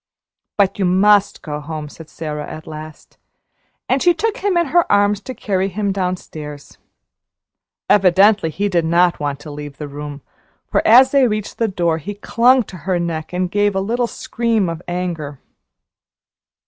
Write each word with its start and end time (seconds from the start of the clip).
"But 0.57 0.79
you 0.79 0.85
must 0.85 1.43
go 1.43 1.59
home," 1.59 1.87
said 1.87 2.09
Sara 2.09 2.49
at 2.49 2.65
last; 2.65 3.19
and 3.87 4.01
she 4.01 4.15
took 4.15 4.37
him 4.37 4.57
in 4.57 4.65
her 4.73 4.91
arms 4.91 5.21
to 5.21 5.35
carry 5.35 5.67
him 5.67 5.91
downstairs. 5.91 6.79
Evidently 7.87 8.49
he 8.49 8.67
did 8.67 8.83
not 8.83 9.19
want 9.19 9.39
to 9.41 9.51
leave 9.51 9.77
the 9.77 9.87
room, 9.87 10.23
for 10.65 10.81
as 10.87 11.11
they 11.11 11.27
reached 11.27 11.59
the 11.59 11.67
door 11.67 11.99
he 11.99 12.15
clung 12.15 12.63
to 12.63 12.77
her 12.89 12.97
neck 12.97 13.31
and 13.31 13.51
gave 13.51 13.75
a 13.75 13.79
little 13.79 14.07
scream 14.07 14.69
of 14.69 14.81
anger. 14.87 15.39